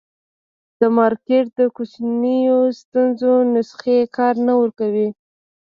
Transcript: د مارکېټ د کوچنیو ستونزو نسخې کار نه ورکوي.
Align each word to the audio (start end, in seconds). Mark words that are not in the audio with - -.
د 0.79 0.81
مارکېټ 0.97 1.45
د 1.59 1.61
کوچنیو 1.75 2.59
ستونزو 2.79 3.33
نسخې 3.53 3.99
کار 4.17 4.35
نه 4.47 4.53
ورکوي. 4.61 5.07